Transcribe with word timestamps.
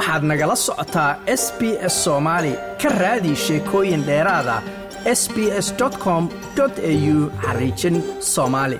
waxaad 0.00 0.22
nagala 0.30 0.56
socotaa 0.66 1.10
s 1.42 1.44
b 1.58 1.60
s 1.92 1.94
soomaali 2.04 2.52
ka 2.82 2.88
raadi 3.02 3.32
sheekooyin 3.44 4.02
dheeraada 4.08 4.56
s 5.20 5.22
b 5.34 5.36
s 5.66 5.68
com 6.04 6.22
au 6.60 7.18
xariijin 7.44 7.96
soomaali 8.32 8.78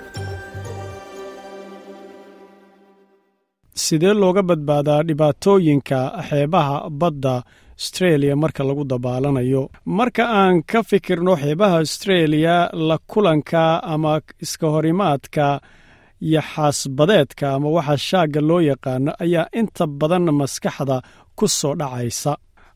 sidee 3.85 4.15
looga 4.23 4.43
badbaadaa 4.51 5.03
dhibaatooyinka 5.09 5.99
xeebaha 6.29 6.77
badda 7.01 7.35
astreeliya 7.81 8.37
marka 8.43 8.63
lagu 8.69 8.85
dabaalanayo? 8.93 9.63
Marka 9.99 10.25
aan 10.41 10.57
ka 10.71 10.83
fikirno 10.91 11.33
xeebaha 11.43 11.77
astreeliya 11.85 12.57
la 12.89 12.97
kulanka 13.11 13.63
ama 13.95 14.13
iska 14.45 14.67
horimaadka 14.75 15.47
iyo 16.27 16.41
xaasbadeedka 16.53 17.45
ama 17.55 17.69
waxa 17.77 17.97
shaagga 18.09 18.41
loo 18.49 18.61
yaqaano 18.71 19.13
ayaa 19.25 19.47
inta 19.61 19.85
badan 20.01 20.27
maskaxda 20.41 20.97
ku 21.39 21.49
soo 21.49 21.75
dhacaysa. 21.81 22.33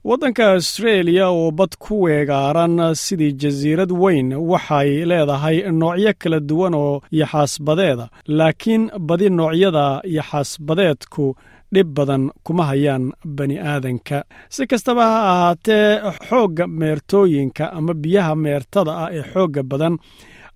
Waddanka 0.08 0.44
astreeliya 0.52 1.26
oo 1.30 1.50
bad 1.58 1.72
ku 1.84 2.02
weegaaran 2.04 2.76
sidii 3.04 3.32
jasiirad 3.40 3.92
weyn 4.02 4.28
waxay 4.50 4.90
leedahay 5.10 5.56
noocyo 5.80 6.12
kala 6.20 6.38
duwan 6.48 6.74
oo 6.74 7.00
yaxaasbadeeda 7.20 8.06
laakiin 8.38 8.82
badi 9.08 9.28
noocyada 9.30 9.84
yaxaasbadeedku 10.16 11.34
dhib 11.74 11.88
badan 11.96 12.30
kuma 12.44 12.64
hayaan 12.70 13.04
bani 13.36 13.56
aadanka. 13.58 14.18
Si 14.54 14.66
kastaba 14.66 15.04
ha 15.12 15.20
ahaatee 15.32 15.88
xoogga 16.28 16.64
meertooyinka 16.66 17.64
ama 17.72 17.92
biyaha 18.02 18.34
meertada 18.44 18.92
ah 19.04 19.08
ee 19.12 19.24
xoogga 19.32 19.62
badan 19.62 19.94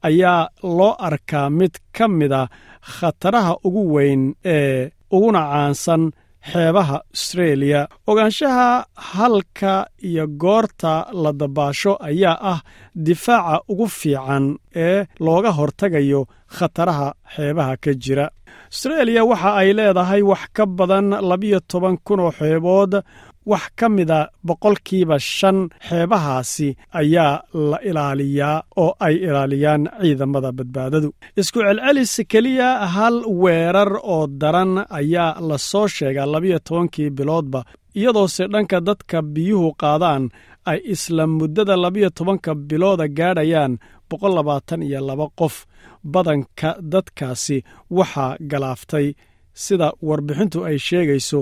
ayaa 0.09 0.49
loo 0.63 0.95
arkaa 1.09 1.51
mid 1.51 1.75
ka 1.97 2.09
mida 2.09 2.49
khataraha 2.97 3.53
ugu 3.67 3.83
weyn 3.95 4.23
ee 4.45 4.91
uguna 5.17 5.41
caansan 5.53 6.03
xeebaha 6.53 6.97
astreeliya 7.15 7.81
ogaanshaha 8.11 8.69
halka 8.97 9.73
iyo 10.09 10.27
goorta 10.43 10.93
la 11.23 11.33
dabaasho 11.41 11.93
ayaa 12.09 12.39
ah 12.53 12.61
difaaca 13.07 13.63
ugu 13.73 13.87
fiican 13.89 14.45
ee 14.87 15.07
looga 15.27 15.51
hortagayo 15.59 16.21
khataraha 16.57 17.09
xeebaha 17.35 17.75
ka 17.85 17.91
jira 18.05 18.27
astreeliya 18.73 19.23
waxa 19.31 19.51
ay 19.61 19.71
leedahay 19.79 20.23
wax 20.31 20.43
ka 20.57 20.65
badan 20.79 21.09
labiyo 21.31 21.59
toban 21.71 21.97
kun 22.07 22.21
oo 22.21 22.31
xeebood. 22.39 22.93
Wax 23.53 23.65
ka 23.79 23.89
mida 23.89 24.29
boqolkiiba 24.47 25.17
shan 25.19 25.59
xeebahaasi 25.89 26.69
ayaa 27.01 27.35
la 27.71 27.79
ilaaliyaa 27.89 28.63
oo 28.83 28.93
ay 29.07 29.15
ilaaliyaan 29.27 29.83
ciidamada 30.03 30.51
badbaadadu. 30.59 31.09
Isku 31.41 31.59
celcelis 31.67 32.15
keliya 32.33 32.69
hal 32.95 33.17
weerar 33.43 33.93
oo 34.15 34.27
daran 34.41 34.73
ayaa 35.01 35.41
la 35.49 35.57
soo 35.71 35.87
sheegaa 35.97 36.27
labiyo 36.35 36.59
tobankii 36.67 37.11
biloodba 37.19 37.61
iyadoose 37.99 38.45
dhanka 38.53 38.79
dadka 38.89 39.19
biyuhu 39.35 39.69
qaadaan 39.83 40.25
ay 40.71 40.79
isla 40.95 41.25
muddada 41.39 41.75
labiyo 41.85 42.09
tobanka 42.19 42.51
bilooda 42.69 43.07
gaadhayaan 43.19 43.73
boqol 44.11 44.33
labaatan 44.39 44.81
iyo 44.89 45.01
laba 45.09 45.27
qof 45.41 45.55
badanka 46.15 46.71
dadkaasi 46.93 47.59
waxaa 47.99 48.37
galaaftay 48.51 49.07
sida 49.65 49.89
warbixintu 50.09 50.59
ay 50.69 50.77
sheegayso 50.89 51.41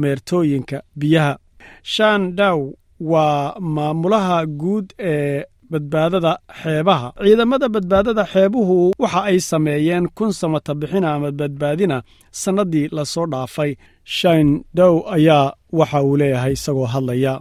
meertooyinka 0.00 0.78
biyaha. 1.00 1.34
Shan 1.82 2.22
daw 2.36 2.58
waa 3.00 3.54
maamulaha 3.60 4.38
guud 4.60 4.86
ee 4.98 5.44
badbaadada 5.70 6.32
xeebaha. 6.62 7.08
Ciidamada 7.24 7.68
badbaadada 7.74 8.24
xeebuhu 8.32 8.76
waxa 9.02 9.20
ay 9.30 9.38
sameeyeen 9.50 10.06
kun 10.16 10.32
samata 10.32 10.74
bixina 10.80 11.08
ama 11.14 11.30
badbaadina 11.40 12.02
sannaddii 12.42 12.88
la 12.96 13.04
soo 13.04 13.26
dhaafay. 13.32 13.72
Shan 14.04 14.64
dow 14.74 14.94
ayaa 15.16 15.52
waxa 15.72 16.02
uu 16.02 16.16
leeyahay 16.20 16.52
isagoo 16.52 16.86
hadlaya 16.94 17.32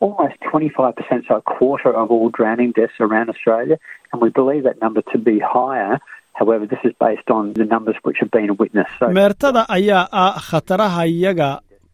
almost 0.00 0.36
25%, 0.52 1.26
so 1.28 1.34
a 1.36 1.42
quarter 1.42 1.90
of 2.00 2.10
all 2.14 2.28
drowning 2.38 2.70
deaths 2.78 2.98
around 3.00 3.28
Australia, 3.34 3.76
and 4.12 4.22
we 4.22 4.30
believe 4.30 4.62
that 4.68 4.80
number 4.84 5.02
to 5.12 5.18
be 5.18 5.36
higher. 5.56 5.98
However, 6.40 6.64
this 6.66 6.78
is 6.88 6.92
based 7.06 7.28
on 7.30 7.52
the 7.54 7.64
numbers 7.64 7.96
which 8.04 8.18
have 8.20 8.30
been 8.30 8.52
witnessed. 8.62 9.00
Meertada 9.18 9.62
ayaa 9.68 10.06
ah 10.12 10.34
khatarahayaga 10.48 11.50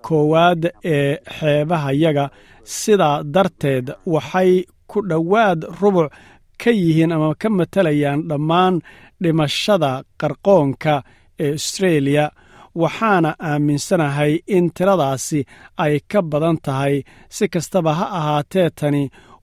koowaad 0.08 0.62
ee 0.84 1.16
xeebahayaga 1.38 2.24
sidaa 2.64 3.22
darteed 3.34 3.86
waxay 4.14 4.64
ku 4.86 5.00
dhowaad 5.10 5.60
rubuc 5.80 6.12
ka 6.62 6.70
yihiin 6.70 7.12
ama 7.16 7.34
ka 7.42 7.48
matalayaan 7.58 8.20
dhammaan 8.30 8.74
dhimashada 9.22 9.92
qarqoonka 10.22 10.94
ee 11.44 11.52
astreeliya 11.58 12.26
waxaana 12.82 13.30
aaminsanahay 13.50 14.32
in 14.56 14.64
tiradaasi 14.76 15.40
ay 15.84 15.94
ka 16.10 16.20
badan 16.30 16.56
tahay 16.66 16.94
si 17.36 17.44
kastaba 17.54 17.92
ha 17.98 18.06
ahaatee 18.18 18.70
tani 18.78 19.02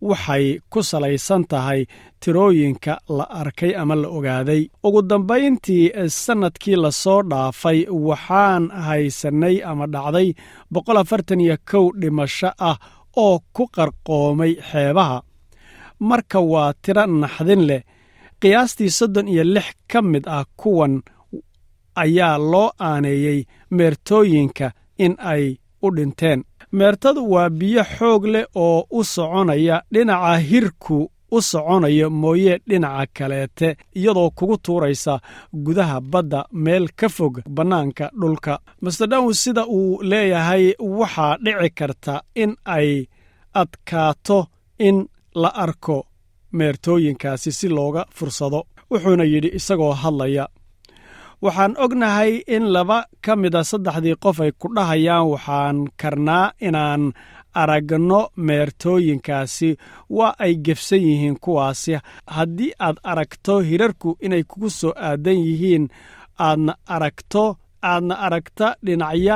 waxay 0.10 0.46
ku 0.72 0.80
salaysan 0.90 1.44
tahay 1.52 1.82
tirooyinka 2.22 2.94
la 3.18 3.26
arkay 3.42 3.72
ama 3.82 3.96
la 4.02 4.08
ogaaday. 4.18 4.62
Ugu 4.86 5.02
dambayntii 5.10 5.86
sannadkii 6.24 6.76
la 6.84 6.92
soo 7.04 7.22
dhaafay 7.32 7.80
waxaan 8.08 8.64
haysannay 8.86 9.56
ama 9.70 9.86
dhacday 9.94 10.28
boqol 10.74 10.98
afartan 11.02 11.42
iyo 11.46 11.58
kow 11.72 11.86
dhimasho 12.02 12.50
ah 12.70 12.78
oo 13.26 13.40
ku 13.56 13.64
qarqoomay 13.76 14.54
xeebaha. 14.70 15.18
Marka 16.10 16.40
waa 16.52 16.74
tiro 16.84 17.06
naxdin 17.22 17.62
leh 17.70 17.82
qiyaastii 18.42 18.90
soddon 18.98 19.28
iyo 19.34 19.44
lix 19.56 19.68
ka 19.92 20.00
mid 20.12 20.26
ah 20.38 20.46
kuwan 20.60 20.94
ayaa 21.96 22.38
loo 22.38 22.72
aaneeyey 22.80 23.44
meertooyinka 23.70 24.72
in 24.98 25.16
ay 25.20 25.56
u 25.84 25.90
dhinteen. 25.96 26.44
Meertadu 26.72 27.32
waa 27.32 27.50
biyo 27.50 27.84
xoog 27.84 28.26
leh 28.26 28.46
oo 28.56 28.86
u 28.92 29.04
soconaya 29.04 29.82
dhinaca 29.94 30.38
hirku 30.38 31.12
u 31.32 31.42
soconayo 31.42 32.10
mooye 32.10 32.60
dhinaca 32.70 33.12
kaleete 33.18 33.76
iyadoo 33.96 34.30
kugu 34.36 34.58
tuuraysa 34.58 35.20
gudaha 35.64 36.02
badda 36.02 36.46
meel 36.52 36.88
ka 36.96 37.10
fog 37.10 37.42
bannaanka 37.50 38.10
dhulka. 38.22 38.60
Masterdown 38.82 39.34
sida 39.34 39.66
uu 39.68 40.02
leeyahay 40.04 40.74
waxaa 40.80 41.38
dhici 41.44 41.70
karta 41.76 42.22
in 42.36 42.56
ay 42.66 43.06
adkaato 43.54 44.46
in 44.80 45.08
la 45.36 45.48
arko 45.64 46.06
meertooyinkaasi 46.52 47.52
si 47.52 47.68
looga 47.70 48.06
fursado 48.16 48.64
wuxuuna 48.92 49.24
yidhi 49.24 49.50
isagoo 49.56 49.94
hadlaya 49.94 50.48
waxaan 51.44 51.74
ognahay 51.84 52.32
in 52.56 52.64
laba 52.76 53.00
ka 53.26 53.34
mida 53.42 53.62
saddexdii 53.72 54.16
qof 54.24 54.38
ay 54.46 54.52
ku 54.62 54.68
dhahayaan 54.76 55.26
waxaan 55.34 55.78
karnaa 56.02 56.54
inaan 56.68 57.04
aragno 57.62 58.22
meertooyinkaasi. 58.48 59.70
Waa 60.18 60.34
ay 60.44 60.54
gefsan 60.66 61.02
yihiin 61.08 61.38
kuwaasi. 61.44 61.94
Haddii 62.36 62.72
aad 62.86 62.98
aragto 63.12 63.54
hirarku 63.70 64.10
inay 64.26 64.44
kugu 64.50 64.70
soo 64.80 64.94
aadan 65.08 65.40
yihiin 65.48 65.86
aadna 66.48 66.74
aragto 66.96 67.44
aadna 67.92 68.16
aragta 68.26 68.68
dhinacya 68.86 69.36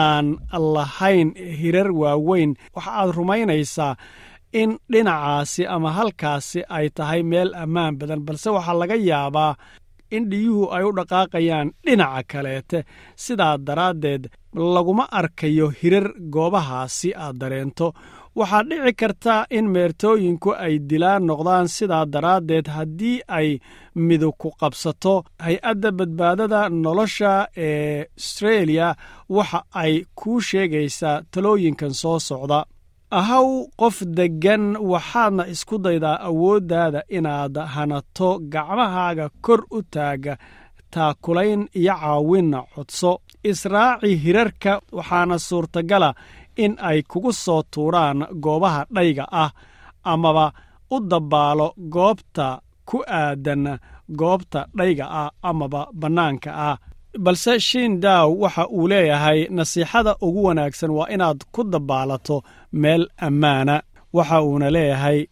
aan 0.00 0.26
lahayn 0.74 1.28
hirar 1.60 1.90
waaweyn 2.00 2.50
waxa 2.74 2.90
aad 3.00 3.10
rumaynaysaa 3.16 3.94
in 4.60 4.70
dhinacaasi 4.92 5.62
ama 5.74 5.90
halkaasi 5.98 6.60
ay 6.76 6.86
tahay 6.96 7.22
meel 7.30 7.50
ammaan 7.62 7.94
badan. 7.98 8.20
Balse 8.26 8.48
waxaa 8.56 8.78
laga 8.80 8.96
yaabaa 9.10 9.52
in 10.16 10.24
dhiyuhu 10.30 10.64
ay 10.76 10.84
u 10.88 10.92
dhaqaaqayaan 10.98 11.68
dhinaca 11.84 12.22
kaleete. 12.32 12.78
Sidaa 13.24 13.56
daraaddeed 13.66 14.22
laguma 14.74 15.04
arkayo 15.20 15.66
hirar 15.78 16.06
goobahaasi 16.34 17.10
aad 17.24 17.36
dareento. 17.40 17.88
Waxaa 18.38 18.62
dhici 18.68 18.92
karta 19.00 19.34
in 19.56 19.66
meertooyinku 19.74 20.50
ay 20.64 20.74
dilaan 20.90 21.22
noqdaan 21.28 21.66
sidaa 21.76 22.04
daraaddeed 22.14 22.66
haddii 22.76 23.18
ay 23.38 23.48
midug 24.06 24.34
ku 24.40 24.48
qabsato. 24.60 25.14
Hay'adda 25.44 25.90
badbaadada 25.98 26.60
nolosha 26.84 27.32
ee 27.56 28.04
astreeliya 28.18 28.88
waxa 29.36 29.60
ay 29.82 29.92
kuu 30.18 30.40
sheegaysaa 30.48 31.22
talooyinkan 31.32 31.92
soo 32.02 32.18
socda 32.28 32.60
ahaw 33.18 33.46
qof 33.80 33.96
deggan 34.16 34.64
waxaadna 34.92 35.44
isku 35.52 35.76
daydaa 35.84 36.18
awooddaada 36.28 37.00
inaad 37.16 37.56
hanato 37.74 38.28
gacmahaaga 38.52 39.26
kor 39.44 39.60
u 39.76 39.82
taaga 39.94 40.34
taakulayn 40.94 41.62
iyo 41.80 41.94
caawinna 42.00 42.60
codso. 42.74 43.12
Israaci 43.50 44.10
hirarka 44.22 44.72
waxaana 44.96 45.36
suurtagala 45.48 46.10
in 46.64 46.72
ay 46.88 46.98
kugu 47.10 47.32
soo 47.44 47.62
tuuraan 47.72 48.18
goobaha 48.44 48.82
dhayga 48.94 49.24
ah 49.42 49.50
amaba 50.12 50.46
u 50.94 50.96
dabbaalo 51.10 51.66
goobta 51.94 52.46
ku 52.88 52.96
aadan 53.20 53.64
goobta 54.20 54.60
dhayga 54.78 55.06
ah 55.22 55.30
amaba 55.50 55.80
bannaanka 56.00 56.50
ah 56.70 56.76
balse 57.18 57.58
shiindaw 57.60 58.28
waxa 58.42 58.66
uu 58.68 58.88
leeyahay 58.88 59.46
nasiixada 59.50 60.16
ugu 60.26 60.44
wanaagsan 60.44 60.90
waa 60.90 61.08
inaad 61.14 61.40
ku 61.52 61.64
dabbaalato 61.64 62.42
meel 62.72 63.08
ammaana. 63.18 63.82
Waxa 64.12 64.42
uuna 64.42 64.70
leeyahay 64.70 65.26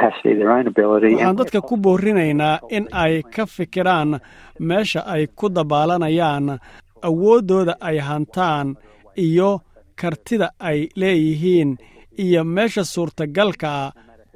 waxaan 0.00 1.36
dadka 1.36 1.60
ku 1.60 1.76
boorinaynaa 1.76 2.58
in 2.70 2.86
ay 2.92 3.22
ka 3.22 3.46
fikiraan 3.46 4.20
meesha 4.58 5.00
ay 5.06 5.26
ku 5.38 5.48
dabaalanayaan 5.48 6.58
awooddooda 7.02 7.74
ay 7.80 7.98
hantaan 7.98 8.76
iyo 9.16 9.60
kartida 10.00 10.50
ay 10.58 10.88
leeyihiin 10.96 11.76
iyo 12.18 12.44
meesha 12.44 12.84
suurtagalka 12.84 13.68
ah 13.84 13.92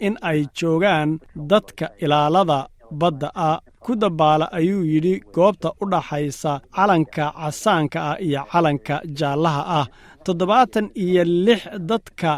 in 0.07 0.15
ay 0.23 0.47
joogaan 0.59 1.19
dadka 1.51 1.87
ilaalada 2.05 2.69
badda 3.01 3.29
ah 3.35 3.59
ku 3.85 3.93
dabaala 4.03 4.47
ayuu 4.59 4.85
yidhi 4.93 5.15
goobta 5.35 5.69
u 5.83 5.85
dhaxaysa 5.93 6.53
calanka 6.77 7.25
casaanka 7.41 7.99
ah 8.11 8.17
iyo 8.27 8.41
calanka 8.53 8.95
jaallaha 9.19 9.63
ah. 9.81 9.87
Toddobaatan 10.25 10.87
iyo 11.05 11.23
lix 11.47 11.61
dadka 11.91 12.31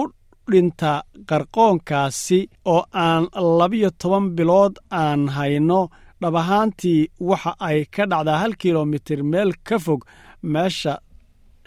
u 0.00 0.02
dhinta 0.50 0.92
qarqoonkaasi 1.28 2.38
oo 2.74 2.82
aan 3.04 3.24
labiyo 3.58 3.90
toban 4.00 4.26
bilood 4.36 4.74
aan 5.02 5.22
hayno 5.36 5.80
dhab 6.22 6.34
ahaantii 6.42 7.08
waxa 7.28 7.52
ay 7.68 7.78
ka 7.94 8.02
dhacdaa 8.10 8.38
hal 8.42 8.52
kilomitir 8.62 9.20
meel 9.32 9.50
ka 9.68 9.76
fog 9.84 10.00
meesha 10.52 10.94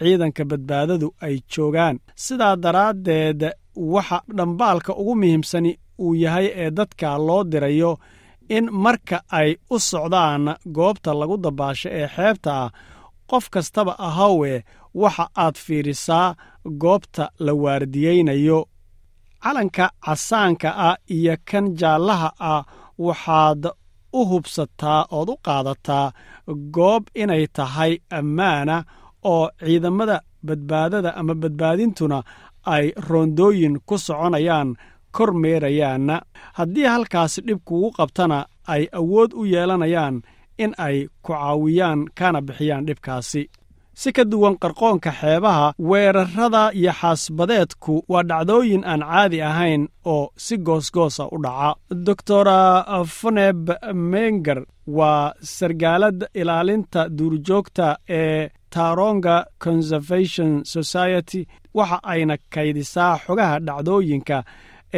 ciidanka 0.00 0.42
badbaadadu 0.50 1.08
ay 1.26 1.36
joogaan. 1.52 1.96
Sidaa 2.24 2.56
daraaddeed 2.64 3.40
waxa 3.94 4.18
dhambaalka 4.36 4.92
ugu 5.00 5.14
muhiimsani 5.20 5.72
uu 6.04 6.14
yahay 6.22 6.46
ee 6.62 6.70
dadka 6.78 7.18
loo 7.26 7.42
dirayo 7.52 7.92
in 8.48 8.66
marka 8.84 9.16
ay 9.38 9.56
u 9.70 9.78
socdaan 9.78 10.44
goobta 10.76 11.10
lagu 11.20 11.36
dabaasho 11.44 11.88
ee 12.00 12.08
xeebta 12.16 12.50
ah 12.64 12.70
qof 13.30 13.44
kastaba 13.54 13.92
ahowe 14.08 14.64
waxa 15.02 15.24
aad 15.44 15.56
fiirisaa 15.64 16.34
goobta 16.82 17.24
la 17.44 17.52
waardiyeynayo 17.62 18.60
calanka 19.42 19.86
casaanka 20.04 20.68
ah 20.88 20.96
iyo 21.16 21.36
kan 21.50 21.64
jaallaha 21.80 22.28
ah 22.52 22.62
waxaad 23.06 23.62
u 24.18 24.20
hubsataa 24.30 25.00
ood 25.18 25.28
u 25.34 25.36
qaadataa 25.46 26.12
goob 26.76 27.04
inay 27.22 27.46
tahay 27.56 27.92
ammaana 28.18 28.76
oo 29.32 29.44
ciidamada 29.64 30.16
badbaadada 30.46 31.10
ama 31.20 31.34
badbaadintuna 31.42 32.18
ay 32.74 32.86
roondooyin 33.08 33.74
ku 33.86 33.94
soconayaan 34.06 34.70
kor 35.16 35.30
meerayaanna 35.42 36.16
haddii 36.58 36.88
halkaasi 36.94 37.40
dhib 37.46 37.60
kugu 37.68 37.90
qabtana 37.98 38.38
ay 38.74 38.82
awood 39.00 39.30
u 39.40 39.44
yeelanayaan 39.54 40.16
in 40.64 40.72
ay 40.86 40.96
ku 41.24 41.32
caawiyaan 41.32 42.00
kana 42.18 42.40
bixiyaan 42.46 42.86
dhibkaasi. 42.86 43.42
Si 44.00 44.12
ka 44.16 44.24
duwan 44.30 44.56
qarqoonka 44.62 45.10
xeebaha 45.20 45.66
weerarrada 45.90 46.62
iyo 46.80 46.92
xaasbadeedku 47.00 47.94
waa 48.12 48.22
dhacdooyin 48.30 48.82
aan 48.92 49.02
caadi 49.10 49.38
ahayn 49.50 49.82
oo 50.04 50.30
si 50.36 50.56
goosgoosa 50.66 51.24
u 51.34 51.38
dhaca. 51.44 51.74
Doctor 52.06 52.46
foneb 53.18 53.70
menger 53.94 54.58
waa 54.86 55.32
sargaalada 55.42 56.26
ilaalinta 56.34 57.08
duurjoogta 57.18 57.96
ee 58.08 58.48
taronga 58.70 59.36
conservation 59.64 60.50
society 60.64 61.46
waxa 61.74 61.98
ayna 62.02 62.36
kaydisaa 62.54 63.18
xogaha 63.26 63.58
dhacdooyinka 63.66 64.42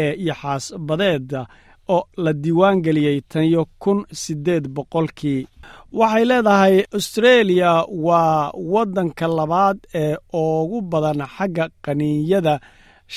ee 0.03 0.13
yaxaasbadeeda 0.29 1.41
oo 1.95 2.03
la 2.25 2.33
diiwaan 2.43 2.79
geliyey 2.85 3.19
taniyo 3.31 3.63
kun 3.83 3.99
siddeed 4.23 4.65
boqolkii. 4.77 5.47
Waxay 5.99 6.25
leedahay 6.31 6.77
austreeliya 6.97 7.73
waa 8.07 8.51
waddanka 8.73 9.27
labaad 9.39 9.79
ee 10.03 10.17
ugu 10.33 10.79
badan 10.91 11.21
xagga 11.37 11.65
qaniinyada 11.85 12.55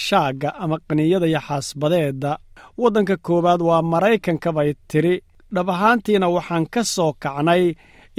shaagga 0.06 0.50
ama 0.64 0.78
qaniinyada 0.88 1.28
yaxaasbadeeda 1.36 2.32
waddanka 2.82 3.16
koowaad 3.26 3.62
waa 3.70 3.82
maraykanka 3.92 4.50
bay 4.58 4.72
tiri. 4.90 5.16
Dhab 5.56 5.70
ahaantiina 5.70 6.28
waxaan 6.36 6.66
ka 6.74 6.82
soo 6.96 7.12
kacnay 7.24 7.64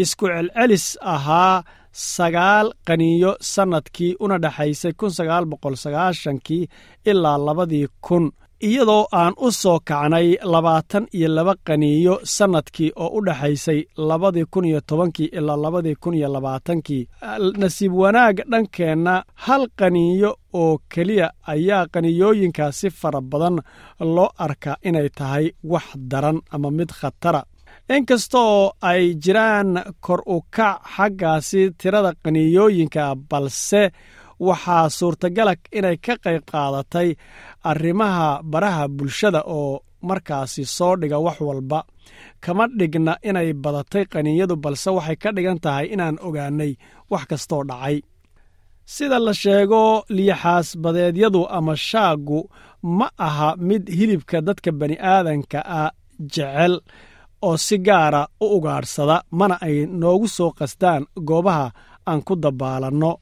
isku 0.03 0.25
celcelis 0.35 0.87
ahaa 1.15 1.63
sagaal 1.93 2.67
qaniinyo 2.87 3.33
sannadkii 3.53 4.13
una 4.25 4.37
dhexaysay 4.45 4.93
kun 4.99 5.11
sagaal 5.19 5.45
boqol 5.51 5.77
sagaashankii 5.85 6.65
ilaa 7.11 7.39
labadii 7.47 7.87
kun 8.07 8.25
iyadoo 8.69 9.07
aan 9.21 9.35
u 9.47 9.51
soo 9.53 9.79
kacnay 9.89 10.29
labaatan 10.53 11.07
iyo 11.17 11.29
laba 11.37 11.55
qaniinyo 11.67 12.15
sannadkii 12.25 12.91
oo 13.03 13.09
u 13.17 13.25
dhexaysay 13.27 13.81
labadii 14.09 14.45
kun 14.53 14.65
iyo 14.65 14.81
tobankii 14.89 15.29
ilaa 15.39 15.57
labadii 15.65 15.95
kun 16.03 16.15
iyo 16.15 16.29
labaatankii. 16.33 17.09
Nasiib 17.61 17.93
wanaag 18.03 18.37
dhankeenna 18.51 19.15
hal 19.35 19.63
qaniinyo 19.79 20.31
oo 20.53 20.79
keliya 20.95 21.31
ayaa 21.53 21.87
qaniiyooyinkaa 21.93 22.73
si 22.73 22.91
fara 22.91 23.21
badan 23.21 23.57
loo 24.01 24.29
arkaa 24.39 24.77
inay 24.89 25.09
tahay 25.19 25.47
wax 25.65 25.87
daran 26.11 26.39
ama 26.51 26.71
mid 26.71 26.91
khatara. 27.01 27.43
Inkastoo 27.97 28.73
ay 28.81 29.15
jiraan 29.23 29.71
kor 30.01 30.21
u 30.27 30.41
kac 30.57 30.83
xaggaasi 30.97 31.71
tirada 31.79 32.13
qaniiyooyinka 32.25 33.15
balse 33.31 33.83
waxaa 34.49 34.87
suurtagala 34.99 35.53
inay 35.79 35.97
ka 36.05 36.15
qayb 36.25 36.43
qaadatay 36.53 37.09
arrimaha 37.71 38.29
baraha 38.53 38.85
bulshada 38.97 39.41
oo 39.59 39.75
markaasi 40.09 40.63
soo 40.77 40.95
dhiga 41.01 41.19
wax 41.27 41.39
walba. 41.49 41.81
Kama 42.45 42.65
dhigna 42.79 43.13
inay 43.29 43.49
badatay 43.63 44.05
qaniinyadu 44.13 44.55
balse 44.65 44.91
waxay 44.97 45.17
ka 45.23 45.29
dhigan 45.37 45.59
tahay 45.65 45.87
inaan 45.95 46.17
ogaanay 46.27 46.73
wax 47.13 47.23
kastoo 47.31 47.63
dhacay. 47.71 47.97
Sida 48.95 49.19
la 49.27 49.33
sheego 49.43 49.83
liyaxaas 50.17 50.69
badeedyadu 50.83 51.41
ama 51.57 51.75
shaaggu 51.89 52.41
ma 52.99 53.07
aha 53.27 53.49
mid 53.69 53.85
hilibka 53.99 54.39
dadka 54.47 54.71
bani'aadanka 54.81 55.59
ah 55.81 55.91
jecel 56.35 56.75
oo 57.47 57.57
si 57.67 57.77
gaara 57.87 58.23
u 58.45 58.47
ugaadhsada 58.57 59.17
mana 59.39 59.57
ay 59.67 59.77
noogu 60.01 60.29
soo 60.37 60.51
qastaan 60.59 61.03
goobaha 61.29 61.67
aan 62.11 62.21
ku 62.27 62.35
dabaalanno 62.45 63.13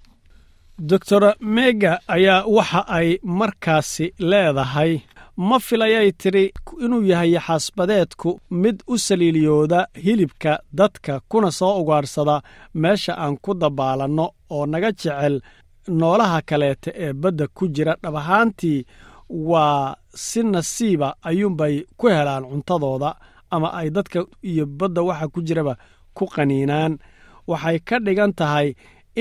doctor 0.78 1.34
mega 1.40 1.98
ayaa 2.08 2.44
waxa 2.46 2.84
ay 2.88 3.18
markaasi 3.22 4.12
leedahay. 4.18 5.00
Ma 5.36 5.58
filayay 5.58 6.12
tidhi 6.12 6.52
inuu 6.84 7.02
yahay 7.02 7.32
yaxaasbadeedku 7.34 8.40
mid 8.50 8.82
u 8.86 8.98
saliiliyooda 8.98 9.86
hilibka 10.04 10.60
dadka 10.72 11.20
kuna 11.28 11.50
soo 11.50 11.80
ugaadhsada 11.82 12.42
meesha 12.74 13.14
aan 13.18 13.36
ku 13.36 13.54
dabaalanno 13.54 14.30
oo 14.50 14.66
naga 14.66 14.90
jecel 14.92 15.40
noolaha 15.88 16.42
kaleeta 16.42 16.90
ee 16.94 17.12
badda 17.12 17.46
ku 17.48 17.68
jira. 17.68 17.96
Dhab 18.02 18.16
ahaantii 18.16 18.86
waa 19.30 19.96
si 20.14 20.42
nasiiba 20.42 21.14
ayuunbay 21.22 21.84
ku 21.96 22.06
helaan 22.08 22.44
cuntadooda 22.50 23.14
ama 23.50 23.72
ay 23.72 23.90
dadka 23.90 24.24
iyo 24.42 24.66
badda 24.66 25.02
waxa 25.02 25.28
ku 25.28 25.40
jiraba 25.42 25.74
ku 26.14 26.26
qaniinaan. 26.26 26.98
Waxay 27.46 27.78
ka 27.78 27.98
dhigan 27.98 28.32
tahay 28.32 28.74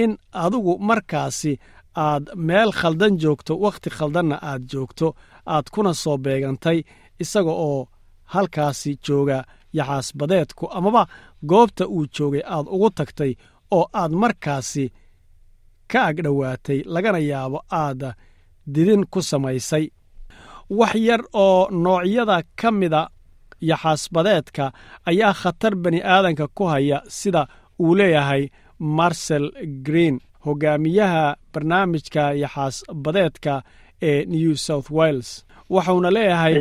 in 0.04 0.12
adigu 0.44 0.74
markaasi 0.90 1.54
aad 2.06 2.24
meel 2.48 2.72
khaldan 2.80 3.14
joogto 3.22 3.54
wakhti 3.66 3.90
khaldanna 3.98 4.36
aad 4.50 4.64
joogto 4.72 5.08
aad 5.54 5.66
kuna 5.74 5.92
soo 6.02 6.18
beegantay 6.26 6.80
isaga 7.24 7.54
oo 7.68 7.82
halkaasi 8.34 8.92
jooga 9.06 9.38
yaxaasbadeedku 9.78 10.66
amaba 10.78 11.04
goobta 11.50 11.84
uu 11.96 12.06
joogay 12.16 12.44
aad 12.56 12.68
ugu 12.76 12.90
tagtay 12.98 13.32
oo 13.78 13.86
aad 14.02 14.12
markaasi 14.22 14.86
ka 15.92 16.00
agdhowaatay 16.10 16.80
lagana 16.94 17.20
yaabo 17.32 17.60
aad 17.84 18.02
didin 18.74 19.04
ku 19.12 19.20
samaysay. 19.22 19.86
Wax 20.80 20.96
yar 21.08 21.22
oo 21.34 21.68
noocyada 21.84 22.38
ka 22.60 22.70
mida 22.72 23.02
yaxaasbadeedka 23.70 24.66
ayaa 25.10 25.34
khatar 25.42 25.74
bani 25.84 26.00
aadanka 26.04 26.46
ku 26.58 26.64
haya 26.72 27.02
sida 27.08 27.48
uu 27.80 27.96
leeyahay 27.96 28.44
marsel 28.80 29.52
green 29.88 30.20
hogaamiyaha 30.46 31.36
barnaamijka 31.54 32.24
yaxaasbadeedka 32.44 33.62
ee 34.02 34.26
new 34.26 34.54
south 34.56 34.90
wales 34.92 35.46
waxauna 35.70 36.10
leeyahay 36.12 36.54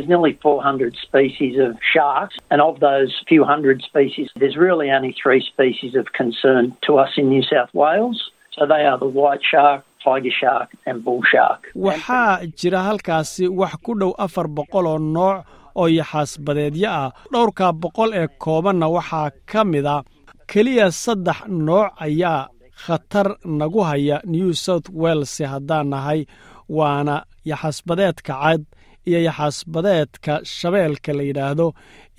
waxaa 11.75 12.39
jira 12.59 12.79
halkaasi 12.83 13.47
wax 13.47 13.73
ku 13.83 13.93
dhow 13.99 14.13
afar 14.17 14.47
boqol 14.47 14.85
oo 14.87 14.97
nooc 14.99 15.45
oo 15.75 15.87
yaxaasbadeedyo 15.87 16.89
ah. 16.89 17.11
Dhowrka 17.33 17.71
boqol 17.73 18.13
ee 18.13 18.27
koobanna 18.43 18.87
waxaa 18.87 19.29
ka 19.51 19.63
mida 19.63 20.03
keliya 20.51 20.87
saddex 21.03 21.39
nooc 21.67 21.87
ayaa 22.05 22.49
khatar 22.85 23.27
nagu 23.59 23.81
haya 23.89 24.17
new 24.33 24.49
south 24.65 24.87
wales 25.01 25.33
haddaan 25.53 25.87
nahay 25.93 26.21
waana 26.77 27.15
yaxaasbadeedka 27.51 28.33
cad 28.43 28.61
iyo 29.09 29.19
yaxaasbadeedka 29.27 30.33
shabeelka 30.57 31.11
la 31.17 31.23
yidhaahdo 31.29 31.67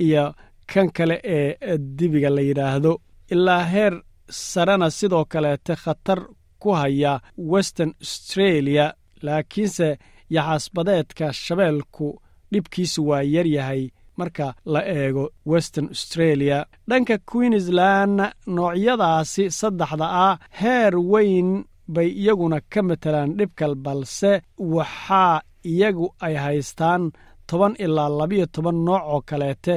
iyo 0.07 0.25
kan 0.73 0.89
kale 0.97 1.17
ee 1.37 1.79
dibiga 1.99 2.31
la 2.37 2.41
yidhaahdo. 2.49 2.93
Ilaa 3.35 3.65
heer 3.73 3.95
sarena 4.31 4.91
sidoo 4.99 5.25
kaleete 5.33 5.75
khatar 5.83 6.21
ku 6.63 6.71
haya 6.81 7.13
western 7.53 7.93
australia 8.05 8.87
laakiinse 9.27 9.89
yaxaasbadeedka 10.37 11.27
shabeelku 11.45 12.07
dhibkiisu 12.53 13.01
waa 13.09 13.23
yaryahay 13.35 13.83
marka 14.19 14.47
la 14.73 14.81
eego 14.99 15.25
western 15.53 15.87
australia. 15.95 16.59
Dhanka 16.91 17.17
queensland 17.31 18.19
noocyadaasi 18.57 19.45
saddexda 19.61 20.07
ah 20.27 20.35
heer 20.61 20.95
weyn 21.13 21.49
bay 21.95 22.09
iyaguna 22.23 22.59
ka 22.73 22.81
matelaan 22.89 23.31
dhibkal 23.39 23.75
balse 23.85 24.33
waxaa 24.75 25.41
iyagu 25.73 26.07
ay 26.27 26.35
haystaan 26.45 27.03
toban 27.49 27.75
ilaa 27.85 28.09
labiyo 28.19 28.47
toban 28.55 28.79
nooc 28.87 29.03
oo 29.13 29.21
kaleete 29.29 29.75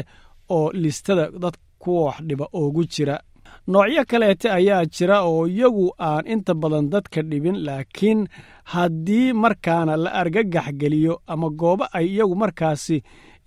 oo 0.56 0.68
listada 0.84 1.26
dad 1.44 1.56
kuwa 1.82 2.02
wax 2.06 2.18
dhiba 2.28 2.46
oogu 2.60 2.84
jira. 2.94 3.16
Noocyo 3.72 4.04
kaleete 4.12 4.48
ayaa 4.58 4.86
jira 4.96 5.18
oo 5.30 5.48
iyagu 5.48 5.86
aan 6.08 6.26
inta 6.34 6.54
badan 6.62 6.86
dadka 6.94 7.20
dhibin 7.30 7.58
laakiin 7.66 8.20
haddii 8.74 9.34
markaana 9.44 9.94
la 10.04 10.10
argagax 10.22 10.68
geliyo 10.82 11.14
ama 11.28 11.48
goobo 11.50 11.86
ay 11.98 12.06
iyagu 12.14 12.36
markaasi 12.44 12.98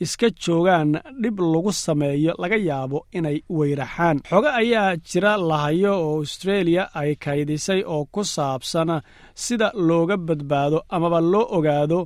iska 0.00 0.28
joogaan 0.42 0.90
dhib 1.22 1.38
lagu 1.40 1.72
sameeyo 1.72 2.32
laga 2.42 2.56
yaabo 2.68 2.98
inay 3.18 3.38
weyraxaan. 3.58 4.16
Xogo 4.30 4.48
ayaa 4.60 4.96
jira 5.08 5.32
lahayo 5.36 5.92
oo 6.06 6.16
australia 6.22 6.82
ay 7.00 7.10
kaydisay 7.24 7.80
oo 7.86 8.04
ku 8.14 8.22
saabsan 8.34 8.90
sida 9.34 9.68
looga 9.88 10.16
badbaado 10.16 10.78
amaba 10.94 11.20
loo 11.32 11.46
ogaado 11.56 11.98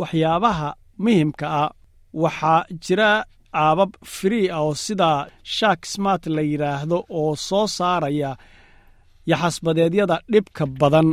waxyaabaha 0.00 0.68
muhimka 1.04 1.46
ah. 1.62 1.70
Waxaa 2.22 2.64
jira 2.84 3.10
aabab 3.52 3.90
free 4.04 4.46
ah 4.50 4.62
oo 4.66 4.74
sidaa 4.74 5.26
shark 5.56 5.80
smart 5.92 6.26
la 6.26 6.42
yidhaahdo 6.50 6.98
oo 7.18 7.36
soo 7.36 7.66
saaraya 7.66 8.30
yaxasbadeedyada 9.30 10.16
dhibka 10.32 10.66
badan 10.80 11.08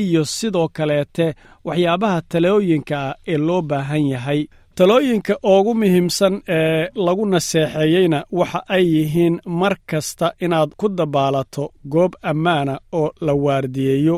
iyo 0.00 0.24
sidoo 0.24 0.68
kaleete 0.76 1.26
waxyaabaha 1.66 2.22
talooyinka 2.30 2.96
ah 3.08 3.14
ee 3.32 3.38
loo 3.46 3.62
baahan 3.70 4.04
yahay 4.12 4.40
talooyinka 4.76 5.34
ugu 5.42 5.74
muhiimsan 5.74 6.34
ee 6.48 6.88
lagu 7.06 7.26
naseexeeyeyna 7.26 8.18
waxa 8.38 8.60
ay 8.68 8.84
yihiin 8.94 9.36
mar 9.60 9.74
kasta 9.90 10.26
inaad 10.44 10.70
ku 10.80 10.86
dabaalato 10.98 11.64
goob 11.92 12.12
ammaana 12.30 12.74
oo 12.92 13.10
la 13.26 13.32
waardiyeeyo. 13.44 14.16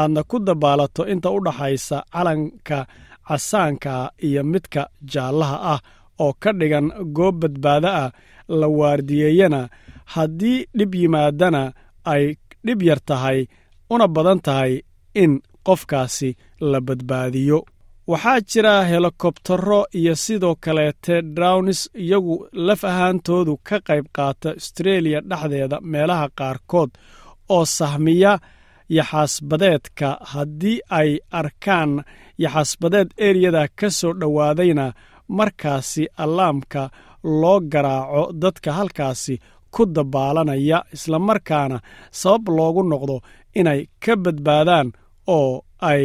Aadna 0.00 0.22
ku 0.30 0.36
dabaalato 0.38 1.02
inta 1.12 1.30
u 1.30 1.38
dhaxaysa 1.46 1.98
calanka 2.12 2.78
casaankaa 3.28 4.10
iyo 4.26 4.42
midka 4.52 4.82
jaallaha 5.12 5.56
ah 5.74 5.80
oo 6.24 6.32
ka 6.42 6.50
dhigan 6.58 6.86
goob 7.16 7.36
badbaado 7.42 7.88
ah 8.02 8.10
la 8.60 8.66
waardiyeeyana 8.78 9.60
haddii 10.14 10.58
dhib 10.78 10.94
yimaadana 10.94 11.62
ay 12.12 12.24
dhib 12.66 12.80
yar 12.88 13.00
tahay 13.08 13.38
una 13.90 14.06
badan 14.14 14.40
tahay 14.46 14.72
in 15.22 15.32
qofkaasi 15.66 16.30
la 16.70 16.78
badbaadiyo 16.88 17.58
waxaa 18.10 18.40
jira 18.50 18.74
helikobtaro 18.90 19.80
iyo 19.94 20.14
sidoo 20.16 20.54
kaleete 20.64 21.22
drownis 21.36 21.80
iyagu 22.04 22.36
laf 22.66 22.84
ahaantoodu 22.84 23.54
ka 23.68 23.76
qayb 23.88 24.06
qaata 24.16 24.48
austreeliya 24.50 25.20
dhexdeeda 25.30 25.76
meelaha 25.92 26.26
qaarkood 26.38 26.90
oo 27.56 27.64
sahmiya 27.78 28.32
yaxaasbadeedka 28.98 30.08
haddii 30.32 30.78
ay 30.98 31.10
arkaan 31.40 31.92
yaxaasbadeed 32.44 33.08
eriyada 33.26 33.62
ka 33.78 33.88
soo 33.98 34.12
dhowaadayna 34.20 34.86
markaasi 35.38 36.02
allaamka 36.24 36.82
loo 37.40 37.60
garaaco 37.72 38.22
dadka 38.42 38.70
halkaasi 38.78 39.34
ku 39.74 39.82
dabaalanaya 39.96 40.78
islamarkaana 40.94 41.78
sabab 42.20 42.48
loogu 42.56 42.82
noqdo 42.90 43.16
inay 43.60 43.80
ka 44.04 44.12
badbaadaan 44.24 44.88
oo 45.36 45.52
ay 45.90 46.04